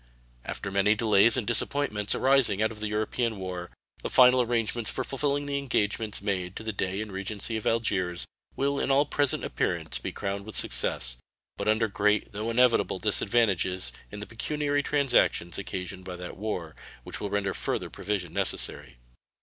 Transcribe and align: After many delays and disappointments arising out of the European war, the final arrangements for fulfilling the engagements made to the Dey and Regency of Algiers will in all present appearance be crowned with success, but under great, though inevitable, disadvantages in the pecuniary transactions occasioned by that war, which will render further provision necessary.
After 0.43 0.71
many 0.71 0.95
delays 0.95 1.37
and 1.37 1.45
disappointments 1.45 2.15
arising 2.15 2.59
out 2.59 2.71
of 2.71 2.79
the 2.79 2.87
European 2.87 3.37
war, 3.37 3.69
the 4.01 4.09
final 4.09 4.41
arrangements 4.41 4.89
for 4.89 5.03
fulfilling 5.03 5.45
the 5.45 5.59
engagements 5.59 6.23
made 6.23 6.55
to 6.55 6.63
the 6.63 6.73
Dey 6.73 7.01
and 7.01 7.11
Regency 7.11 7.55
of 7.55 7.67
Algiers 7.67 8.25
will 8.55 8.79
in 8.79 8.89
all 8.89 9.05
present 9.05 9.43
appearance 9.45 9.99
be 9.99 10.11
crowned 10.11 10.43
with 10.43 10.57
success, 10.57 11.17
but 11.55 11.67
under 11.67 11.87
great, 11.87 12.31
though 12.31 12.49
inevitable, 12.49 12.97
disadvantages 12.97 13.93
in 14.09 14.19
the 14.19 14.25
pecuniary 14.25 14.81
transactions 14.81 15.59
occasioned 15.59 16.03
by 16.03 16.15
that 16.15 16.35
war, 16.35 16.75
which 17.03 17.21
will 17.21 17.29
render 17.29 17.53
further 17.53 17.91
provision 17.91 18.33
necessary. 18.33 18.97